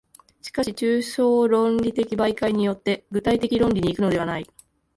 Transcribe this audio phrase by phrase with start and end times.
[0.41, 4.49] しかし抽象論理的媒介によって具体的論理に行くのではない。